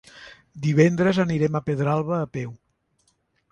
[0.63, 2.57] Divendres anirem a Pedralba a peu.